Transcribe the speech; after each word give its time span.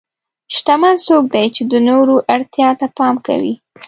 شتمن 0.55 0.95
څوک 1.07 1.23
دی 1.33 1.45
چې 1.55 1.61
د 1.71 1.73
نورو 1.89 2.15
اړتیا 2.33 2.69
ته 2.79 2.87
پام 2.97 3.15
کوي. 3.27 3.53